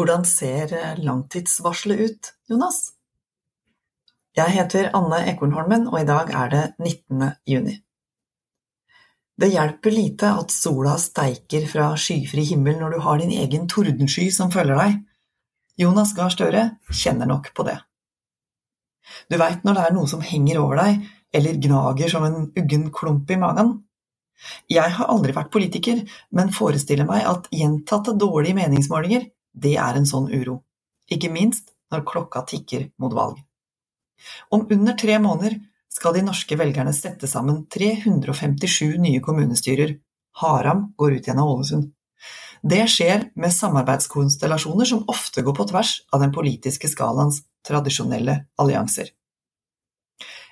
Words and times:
Hvordan 0.00 0.22
ser 0.24 0.70
eh, 0.72 0.98
langtidsvarselet 1.04 1.98
ut, 2.00 2.28
Jonas? 2.48 2.76
Jeg 4.32 4.54
heter 4.54 4.86
Anne 4.96 5.18
Ekornholmen, 5.28 5.82
og 5.90 5.98
i 6.00 6.06
dag 6.08 6.30
er 6.32 6.52
det 6.54 6.60
19. 6.78 7.24
juni. 7.44 7.74
Det 9.36 9.50
hjelper 9.52 9.92
lite 9.92 10.30
at 10.40 10.54
sola 10.54 10.94
steiker 10.96 11.66
fra 11.68 11.90
skyfri 12.00 12.46
himmel 12.48 12.78
når 12.80 12.94
du 12.94 12.98
har 13.04 13.20
din 13.20 13.34
egen 13.42 13.66
tordensky 13.68 14.30
som 14.32 14.48
følger 14.54 14.80
deg. 14.80 14.94
Jonas 15.82 16.14
Gahr 16.16 16.32
Støre 16.32 16.62
kjenner 16.88 17.28
nok 17.28 17.50
på 17.52 17.66
det. 17.68 17.76
Du 19.28 19.36
veit 19.36 19.66
når 19.68 19.76
det 19.76 19.82
er 19.84 19.96
noe 19.98 20.08
som 20.08 20.24
henger 20.24 20.62
over 20.62 20.80
deg, 20.80 21.02
eller 21.36 21.58
gnager 21.66 22.14
som 22.14 22.24
en 22.24 22.46
uggen 22.56 22.88
klump 22.88 23.28
i 23.28 23.36
magen. 23.42 23.74
Jeg 24.72 24.96
har 24.96 25.12
aldri 25.12 25.36
vært 25.36 25.52
politiker, 25.52 26.00
men 26.32 26.56
forestiller 26.56 27.04
meg 27.04 27.28
at 27.28 27.52
gjentatte 27.52 28.16
dårlige 28.16 28.56
meningsmålinger 28.62 29.28
det 29.52 29.76
er 29.80 29.98
en 29.98 30.08
sånn 30.08 30.30
uro, 30.32 30.60
ikke 31.10 31.30
minst 31.32 31.74
når 31.90 32.06
klokka 32.06 32.44
tikker 32.48 32.90
mot 33.02 33.14
valg. 33.14 33.40
Om 34.54 34.66
under 34.70 34.96
tre 34.98 35.18
måneder 35.18 35.56
skal 35.90 36.14
de 36.14 36.22
norske 36.22 36.56
velgerne 36.58 36.92
sette 36.94 37.28
sammen 37.30 37.64
357 37.66 38.98
nye 39.02 39.22
kommunestyrer. 39.24 39.96
Haram 40.40 40.90
går 40.96 41.18
ut 41.18 41.26
gjennom 41.26 41.54
Ålesund. 41.56 41.88
Det 42.62 42.84
skjer 42.92 43.30
med 43.40 43.54
samarbeidskonstellasjoner 43.56 44.84
som 44.84 45.06
ofte 45.08 45.42
går 45.42 45.56
på 45.56 45.66
tvers 45.70 45.94
av 46.12 46.20
den 46.20 46.34
politiske 46.34 46.90
skalaens 46.92 47.40
tradisjonelle 47.66 48.36
allianser. 48.60 49.08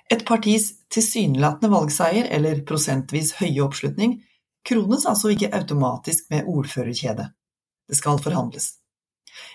Et 0.08 0.24
partis 0.24 0.70
tilsynelatende 0.88 1.68
valgseier, 1.68 2.30
eller 2.32 2.64
prosentvis 2.64 3.34
høye 3.42 3.60
oppslutning, 3.60 4.16
krones 4.64 5.04
altså 5.06 5.34
ikke 5.34 5.52
automatisk 5.52 6.30
med 6.32 6.48
ordførerkjede. 6.48 7.28
Det 7.88 7.96
skal 7.96 8.20
forhandles. 8.24 8.78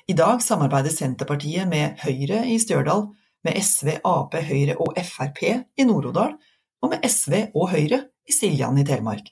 I 0.07 0.15
dag 0.17 0.41
samarbeider 0.43 0.93
Senterpartiet 0.93 1.67
med 1.69 1.99
Høyre 2.03 2.43
i 2.49 2.57
Stjørdal, 2.61 3.07
med 3.43 3.59
SV, 3.59 3.97
Ap, 4.07 4.35
Høyre 4.35 4.75
og 4.79 4.97
Frp 5.03 5.43
i 5.43 5.85
Nord-Odal, 5.87 6.35
og 6.83 6.91
med 6.91 7.05
SV 7.07 7.49
og 7.53 7.71
Høyre 7.71 8.03
i 8.27 8.35
Siljan 8.35 8.79
i 8.79 8.85
Telemark. 8.87 9.29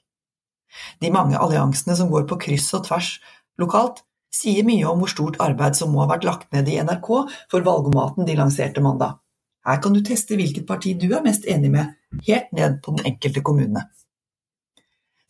De 1.00 1.10
mange 1.12 1.38
alliansene 1.38 1.96
som 1.96 2.10
går 2.12 2.24
på 2.28 2.38
kryss 2.46 2.70
og 2.76 2.86
tvers 2.88 3.16
lokalt, 3.60 4.02
sier 4.32 4.64
mye 4.64 4.86
om 4.88 5.02
hvor 5.02 5.12
stort 5.12 5.40
arbeid 5.44 5.76
som 5.76 5.92
må 5.92 6.00
ha 6.02 6.10
vært 6.14 6.24
lagt 6.24 6.52
ned 6.56 6.70
i 6.72 6.78
NRK 6.80 7.08
for 7.52 7.66
valgomaten 7.66 8.28
de 8.28 8.36
lanserte 8.38 8.80
mandag. 8.84 9.18
Her 9.66 9.78
kan 9.82 9.94
du 9.94 10.00
teste 10.02 10.38
hvilket 10.38 10.66
parti 10.66 10.94
du 10.98 11.10
er 11.12 11.22
mest 11.24 11.44
enig 11.46 11.70
med, 11.70 11.92
helt 12.26 12.48
ned 12.56 12.80
på 12.82 12.96
den 12.96 13.12
enkelte 13.12 13.44
kommune. 13.44 13.84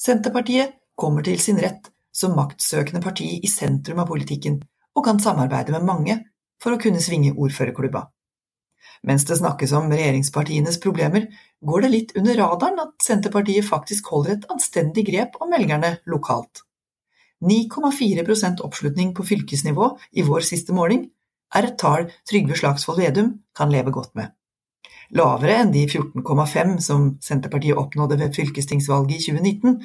Senterpartiet 0.01 0.79
kommer 0.99 1.27
til 1.27 1.41
sin 1.43 1.59
rett 1.61 1.91
som 2.15 2.37
maktsøkende 2.37 3.03
parti 3.05 3.29
i 3.43 3.51
sentrum 3.51 4.01
av 4.03 4.09
politikken, 4.09 4.61
og 4.97 5.05
kan 5.07 5.21
samarbeide 5.23 5.75
med 5.75 5.87
mange 5.89 6.19
for 6.63 6.75
å 6.75 6.81
kunne 6.81 7.03
svinge 7.03 7.35
ordførerklubba. 7.35 8.07
Mens 9.07 9.25
det 9.27 9.39
snakkes 9.41 9.73
om 9.75 9.89
regjeringspartienes 9.91 10.79
problemer, 10.83 11.27
går 11.63 11.85
det 11.85 11.91
litt 11.91 12.13
under 12.19 12.39
radaren 12.39 12.79
at 12.83 12.93
Senterpartiet 13.03 13.67
faktisk 13.67 14.13
holder 14.13 14.37
et 14.37 14.47
anstendig 14.53 15.09
grep 15.09 15.39
om 15.43 15.51
velgerne 15.51 15.97
lokalt. 16.11 16.63
9,4 17.43 18.63
oppslutning 18.63 19.11
på 19.15 19.27
fylkesnivå 19.27 19.89
i 20.15 20.23
vår 20.23 20.47
siste 20.47 20.75
måling 20.77 21.09
er 21.57 21.67
et 21.67 21.79
tall 21.79 22.07
Trygve 22.29 22.55
Slagsvold 22.59 23.03
Vedum 23.03 23.33
kan 23.57 23.73
leve 23.75 23.91
godt 23.91 24.15
med. 24.15 24.31
Lavere 25.19 25.59
enn 25.65 25.73
de 25.75 25.83
14,5 25.89 26.79
som 26.81 27.09
Senterpartiet 27.21 27.77
oppnådde 27.77 28.21
ved 28.23 28.37
fylkestingsvalget 28.39 29.19
i 29.19 29.25
2019, 29.35 29.81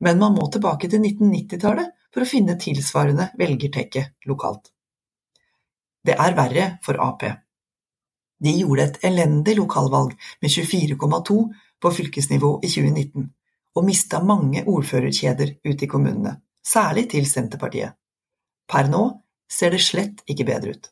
men 0.00 0.22
man 0.22 0.36
må 0.38 0.46
tilbake 0.48 0.88
til 0.88 1.02
1990-tallet 1.02 1.90
for 2.10 2.24
å 2.24 2.28
finne 2.28 2.58
tilsvarende 2.60 3.30
velgertekke 3.38 4.04
lokalt. 4.30 4.72
Det 6.06 6.16
er 6.16 6.36
verre 6.36 6.66
for 6.84 7.00
Ap. 7.02 7.24
De 8.40 8.52
gjorde 8.56 8.86
et 8.86 9.02
elendig 9.10 9.56
lokalvalg 9.58 10.14
med 10.40 10.50
24,2 10.50 11.40
på 11.80 11.92
fylkesnivå 11.96 12.52
i 12.64 12.70
2019, 12.72 13.26
og 13.76 13.86
mista 13.86 14.20
mange 14.24 14.64
ordførerkjeder 14.66 15.58
ute 15.64 15.84
i 15.84 15.90
kommunene, 15.90 16.38
særlig 16.64 17.10
til 17.12 17.28
Senterpartiet. 17.28 17.92
Per 18.70 18.88
nå 18.88 19.04
ser 19.50 19.74
det 19.74 19.82
slett 19.84 20.24
ikke 20.30 20.48
bedre 20.48 20.76
ut. 20.76 20.88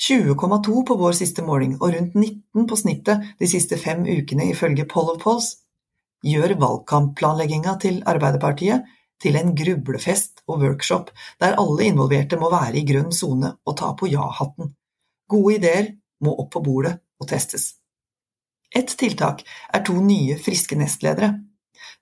20,2 0.00 0.84
på 0.86 0.96
vår 1.00 1.16
siste 1.16 1.42
måling 1.44 1.74
og 1.80 1.94
rundt 1.94 2.14
19 2.14 2.68
på 2.68 2.76
snittet 2.76 3.34
de 3.40 3.48
siste 3.48 3.76
fem 3.80 4.04
ukene 4.04 4.50
ifølge 4.52 4.86
Poll 4.88 5.14
of 5.14 5.20
Polls 5.22 5.50
gjør 6.24 6.54
valgkampplanlegginga 6.60 7.76
til 7.80 8.02
Arbeiderpartiet 8.08 8.86
til 9.20 9.36
en 9.36 9.52
grublefest 9.56 10.44
og 10.48 10.62
workshop 10.64 11.10
der 11.42 11.58
alle 11.60 11.88
involverte 11.90 12.38
må 12.40 12.50
være 12.52 12.80
i 12.80 12.86
grønn 12.88 13.12
sone 13.14 13.54
og 13.64 13.76
ta 13.80 13.92
på 13.98 14.08
ja-hatten. 14.10 14.72
Gode 15.30 15.58
ideer 15.58 15.92
må 16.24 16.34
opp 16.42 16.52
på 16.56 16.64
bordet 16.64 16.96
og 17.20 17.28
testes. 17.30 17.74
Ett 18.70 18.92
tiltak 18.98 19.42
er 19.74 19.82
to 19.86 19.96
nye, 20.02 20.36
friske 20.38 20.78
nestledere. 20.78 21.32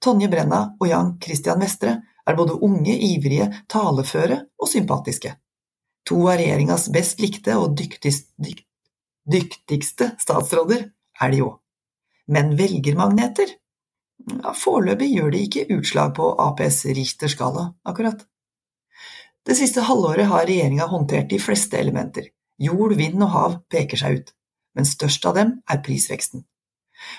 Tonje 0.04 0.28
Brenna 0.30 0.60
og 0.78 0.88
Jan 0.90 1.14
Christian 1.22 1.60
Vestre 1.62 1.94
er 2.28 2.36
både 2.36 2.58
unge, 2.64 2.92
ivrige, 2.92 3.48
taleføre 3.72 4.42
og 4.60 4.68
sympatiske. 4.68 5.32
To 6.08 6.20
av 6.28 6.38
regjeringas 6.40 6.88
best 6.92 7.20
likte 7.20 7.56
og 7.60 7.74
dyktigste, 7.76 8.32
dykt, 8.40 8.66
dyktigste 9.28 10.12
statsråder 10.20 10.86
er 11.20 11.32
de 11.32 11.42
òg. 11.44 11.56
Men 12.28 12.54
velgermagneter 12.58 13.54
ja, 14.26 14.54
Foreløpig 14.56 15.10
gjør 15.14 15.30
de 15.34 15.44
ikke 15.46 15.66
utslag 15.78 16.14
på 16.18 16.32
Aps 16.42 16.84
Richter-skala, 16.86 17.72
akkurat. 17.88 18.24
Det 19.46 19.56
siste 19.56 19.84
halvåret 19.86 20.28
har 20.28 20.46
regjeringa 20.48 20.88
håndtert 20.90 21.30
de 21.30 21.40
fleste 21.40 21.78
elementer. 21.80 22.28
Jord, 22.58 22.96
vind 22.98 23.22
og 23.22 23.32
hav 23.32 23.58
peker 23.70 24.00
seg 24.00 24.20
ut, 24.20 24.32
men 24.76 24.88
størst 24.88 25.24
av 25.30 25.38
dem 25.38 25.52
er 25.70 25.82
prisveksten. 25.84 26.44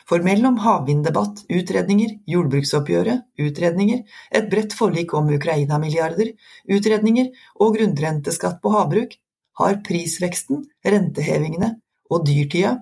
For 0.10 0.20
mellom 0.20 0.58
havvinddebatt, 0.60 1.46
utredninger, 1.48 2.18
jordbruksoppgjøret, 2.28 3.24
utredninger, 3.40 4.04
et 4.36 4.50
bredt 4.52 4.76
forlik 4.76 5.16
om 5.16 5.32
Ukraina-milliarder, 5.32 6.34
utredninger 6.68 7.32
og 7.64 7.78
grunnrenteskatt 7.78 8.60
på 8.62 8.74
havbruk, 8.76 9.16
har 9.60 9.80
prisveksten, 9.88 10.66
rentehevingene 10.86 11.74
og 12.12 12.28
dyrtida 12.28 12.76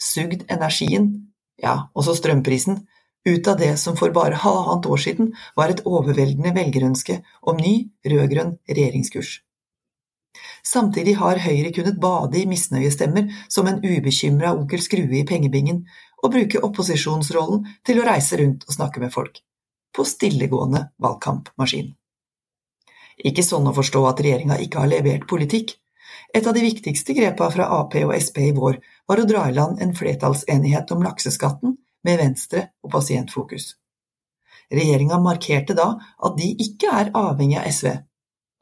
sugd 0.00 0.44
energien, 0.52 1.08
ja, 1.60 1.88
også 1.96 2.16
strømprisen, 2.18 2.82
ut 3.24 3.48
av 3.48 3.56
det 3.58 3.76
som 3.76 3.96
for 3.96 4.10
bare 4.14 4.40
halvannet 4.42 4.86
år 4.86 5.00
siden 5.04 5.32
var 5.56 5.70
et 5.70 5.84
overveldende 5.86 6.54
velgerønske 6.56 7.20
om 7.42 7.60
ny 7.60 7.74
rød-grønn 8.06 8.56
regjeringskurs. 8.68 9.40
Samtidig 10.66 11.16
har 11.18 11.42
Høyre 11.42 11.72
kunnet 11.74 11.98
bade 12.00 12.38
i 12.38 12.46
misnøyestemmer 12.48 13.30
som 13.50 13.66
en 13.66 13.80
ubekymra 13.82 14.54
onkel 14.54 14.82
Skrue 14.82 15.20
i 15.20 15.26
pengebingen, 15.28 15.84
og 16.22 16.34
bruke 16.34 16.62
opposisjonsrollen 16.62 17.64
til 17.86 17.98
å 17.98 18.06
reise 18.06 18.38
rundt 18.38 18.62
og 18.68 18.76
snakke 18.76 19.02
med 19.02 19.12
folk. 19.14 19.40
På 19.92 20.06
stillegående 20.06 20.86
valgkampmaskin. 21.02 21.90
Ikke 23.26 23.44
sånn 23.44 23.66
å 23.68 23.74
forstå 23.76 24.02
at 24.08 24.22
regjeringa 24.24 24.58
ikke 24.62 24.84
har 24.84 24.90
levert 24.90 25.26
politikk. 25.28 25.74
Et 26.32 26.46
av 26.46 26.54
de 26.54 26.62
viktigste 26.64 27.14
grepa 27.18 27.50
fra 27.52 27.66
Ap 27.80 27.94
og 27.98 28.14
Sp 28.16 28.38
i 28.46 28.52
vår 28.56 28.78
var 29.10 29.20
å 29.20 29.26
dra 29.28 29.48
i 29.50 29.56
land 29.56 29.82
en 29.82 29.92
flertallsenighet 29.98 30.94
om 30.94 31.02
lakseskatten 31.04 31.76
med 32.06 32.18
Venstre 32.20 32.68
og 32.82 32.92
Pasientfokus. 32.94 33.74
Regjeringa 34.72 35.18
markerte 35.20 35.76
da 35.76 35.88
at 35.98 36.38
de 36.38 36.48
ikke 36.64 36.90
er 37.02 37.12
avhengig 37.18 37.58
av 37.60 37.68
SV, 37.70 37.92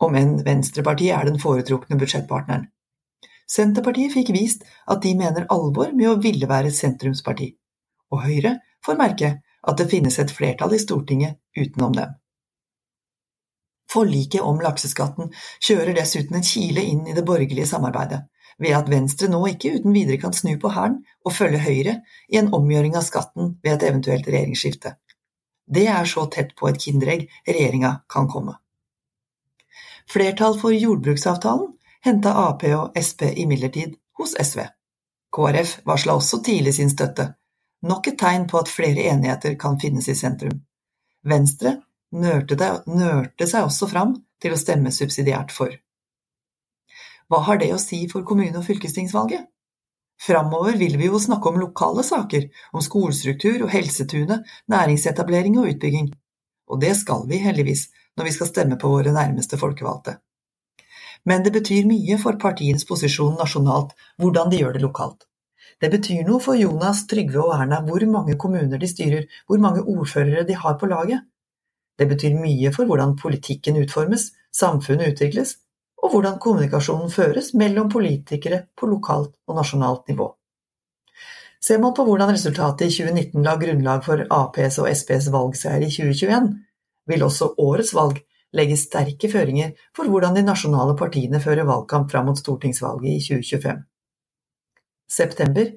om 0.01 0.17
enn 0.17 0.39
Venstrepartiet 0.47 1.15
er 1.17 1.28
den 1.28 1.41
foretrukne 1.43 1.99
budsjettpartneren. 2.01 2.69
Senterpartiet 3.51 4.15
fikk 4.15 4.31
vist 4.34 4.65
at 4.91 5.03
de 5.03 5.12
mener 5.19 5.49
alvor 5.51 5.93
med 5.93 6.09
å 6.09 6.19
ville 6.23 6.49
være 6.51 6.71
sentrumsparti, 6.75 7.51
og 8.15 8.25
Høyre 8.25 8.56
får 8.87 8.99
merke 8.99 9.31
at 9.41 9.78
det 9.78 9.91
finnes 9.91 10.17
et 10.22 10.33
flertall 10.33 10.75
i 10.75 10.81
Stortinget 10.81 11.39
utenom 11.59 11.95
dem. 11.97 12.15
Forliket 13.91 14.47
om 14.47 14.60
lakseskatten 14.63 15.33
kjører 15.59 15.97
dessuten 15.98 16.39
en 16.39 16.47
kile 16.47 16.84
inn 16.87 17.09
i 17.10 17.16
det 17.16 17.27
borgerlige 17.27 17.66
samarbeidet, 17.66 18.22
ved 18.60 18.77
at 18.77 18.91
Venstre 18.92 19.28
nå 19.33 19.41
ikke 19.51 19.72
uten 19.78 19.95
videre 19.97 20.21
kan 20.21 20.34
snu 20.36 20.53
på 20.60 20.71
hælen 20.74 21.01
og 21.24 21.34
følge 21.36 21.62
Høyre 21.65 21.95
i 22.28 22.41
en 22.41 22.53
omgjøring 22.57 22.97
av 22.98 23.07
skatten 23.07 23.54
ved 23.65 23.77
et 23.77 23.86
eventuelt 23.89 24.28
regjeringsskifte. 24.28 24.95
Det 25.71 25.86
er 25.89 26.09
så 26.09 26.27
tett 26.34 26.53
på 26.59 26.68
et 26.68 26.80
kinderegg 26.83 27.28
regjeringa 27.48 28.01
kan 28.10 28.28
komme. 28.28 28.57
Flertall 30.10 30.59
for 30.59 30.74
jordbruksavtalen 30.74 31.72
henta 32.04 32.33
Ap 32.48 32.65
og 32.74 32.97
Sp 32.98 33.28
imidlertid 33.39 33.95
hos 34.18 34.34
SV. 34.34 34.65
KrF 35.30 35.77
varsla 35.86 36.16
også 36.18 36.41
tidlig 36.42 36.74
sin 36.74 36.91
støtte, 36.91 37.28
nok 37.86 38.09
et 38.10 38.18
tegn 38.18 38.48
på 38.51 38.59
at 38.59 38.72
flere 38.72 39.06
enigheter 39.13 39.54
kan 39.60 39.78
finnes 39.80 40.09
i 40.10 40.16
sentrum. 40.18 40.59
Venstre 41.22 41.77
nørte, 42.10 42.56
nørte 42.86 43.47
seg 43.47 43.68
også 43.68 43.89
fram 43.92 44.16
til 44.42 44.56
å 44.56 44.59
stemme 44.59 44.91
subsidiært 44.92 45.54
for. 45.54 45.71
Hva 47.30 47.44
har 47.47 47.60
det 47.62 47.71
å 47.71 47.78
si 47.78 48.09
for 48.10 48.27
kommune- 48.27 48.59
og 48.59 48.66
fylkestingsvalget? 48.66 49.47
Framover 50.21 50.74
vil 50.77 50.97
vi 50.98 51.06
jo 51.06 51.18
snakke 51.22 51.48
om 51.48 51.60
lokale 51.60 52.03
saker, 52.04 52.48
om 52.74 52.82
skolestruktur 52.82 53.62
og 53.65 53.71
Helsetunet, 53.71 54.42
næringsetablering 54.68 55.56
og 55.60 55.71
utbygging. 55.71 56.10
Og 56.68 56.80
det 56.82 56.97
skal 56.98 57.22
vi, 57.30 57.38
heldigvis, 57.38 57.86
når 58.18 58.28
vi 58.28 58.34
skal 58.34 58.50
stemme 58.50 58.78
på 58.78 58.91
våre 58.91 59.15
nærmeste 59.15 59.56
folkevalgte. 59.56 60.18
men 61.24 61.42
det 61.44 61.50
betyr 61.53 61.84
mye 61.84 62.16
for 62.16 62.38
partienes 62.41 62.86
posisjon 62.88 63.34
nasjonalt 63.36 63.91
hvordan 64.22 64.48
de 64.50 64.60
gjør 64.62 64.72
det 64.72 64.82
lokalt. 64.82 65.27
Det 65.80 65.91
betyr 65.92 66.24
noe 66.24 66.41
for 66.41 66.56
Jonas, 66.56 67.06
Trygve 67.06 67.42
og 67.44 67.53
Erna 67.59 67.82
hvor 67.84 68.04
mange 68.09 68.36
kommuner 68.41 68.78
de 68.80 68.88
styrer, 68.88 69.27
hvor 69.47 69.59
mange 69.59 69.82
ordførere 69.82 70.47
de 70.48 70.56
har 70.56 70.78
på 70.80 70.86
laget. 70.86 71.21
Det 71.98 72.09
betyr 72.09 72.41
mye 72.41 72.72
for 72.72 72.88
hvordan 72.88 73.16
politikken 73.21 73.77
utformes, 73.77 74.30
samfunnet 74.53 75.12
utvikles, 75.12 75.59
og 76.01 76.15
hvordan 76.15 76.39
kommunikasjonen 76.41 77.13
føres 77.13 77.53
mellom 77.55 77.91
politikere 77.93 78.65
på 78.77 78.89
lokalt 78.89 79.35
og 79.49 79.59
nasjonalt 79.59 80.09
nivå. 80.09 80.31
Ser 81.61 81.81
man 81.83 81.93
på 81.93 82.07
hvordan 82.09 82.33
resultatet 82.33 82.89
i 82.89 82.95
2019 82.95 83.45
la 83.45 83.57
grunnlag 83.61 84.05
for 84.07 84.25
Aps 84.33 84.79
og 84.81 84.89
Sps 84.97 85.29
valgseier 85.33 85.85
i 85.85 85.93
2021, 85.93 86.49
vil 87.11 87.25
også 87.27 87.53
årets 87.61 87.93
valg 87.97 88.23
legge 88.57 88.79
sterke 88.81 89.29
føringer 89.31 89.77
for 89.97 90.09
hvordan 90.11 90.35
de 90.39 90.47
nasjonale 90.47 90.97
partiene 90.99 91.41
fører 91.43 91.69
valgkamp 91.69 92.11
fram 92.11 92.31
mot 92.31 92.41
stortingsvalget 92.41 93.13
i 93.13 93.21
2025. 93.29 93.85
September 95.11 95.73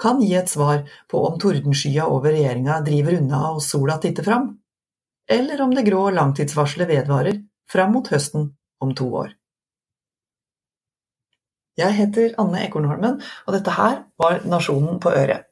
kan 0.00 0.20
gi 0.22 0.32
et 0.38 0.50
svar 0.50 0.82
på 1.10 1.20
om 1.26 1.38
tordenskya 1.40 2.06
over 2.10 2.34
regjeringa 2.34 2.80
driver 2.86 3.18
unna 3.20 3.42
og 3.52 3.62
sola 3.62 3.98
titter 4.02 4.26
fram, 4.26 4.50
eller 5.30 5.62
om 5.64 5.72
det 5.74 5.86
grå 5.86 6.08
langtidsvarselet 6.14 6.90
vedvarer 6.90 7.40
fram 7.70 7.94
mot 7.96 8.10
høsten 8.12 8.52
om 8.84 8.94
to 8.94 9.08
år. 9.24 9.32
Jeg 11.74 11.96
heter 11.96 12.36
Anne 12.38 12.60
Ekornholmen, 12.68 13.16
og 13.46 13.56
dette 13.56 13.72
her 13.74 14.04
var 14.20 14.44
Nasjonen 14.46 15.00
på 15.02 15.10
øret. 15.10 15.48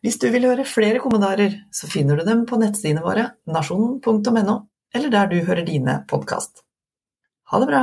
Hvis 0.00 0.16
du 0.16 0.30
vil 0.32 0.46
høre 0.48 0.64
flere 0.64 1.02
kommentarer, 1.02 1.58
så 1.76 1.88
finner 1.90 2.16
du 2.16 2.24
dem 2.24 2.46
på 2.48 2.56
nettsidene 2.60 3.02
våre 3.04 3.26
nasjonen.no, 3.44 4.54
eller 4.96 5.12
der 5.12 5.28
du 5.28 5.36
hører 5.44 5.66
dine 5.66 5.98
podkast. 6.08 6.62
Ha 7.52 7.60
det 7.60 7.68
bra! 7.68 7.82